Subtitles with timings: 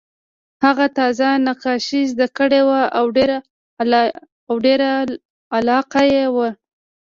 [0.65, 2.81] هغه تازه نقاشي زده کړې وه
[4.51, 4.97] او ډېره
[5.57, 6.49] علاقه یې وه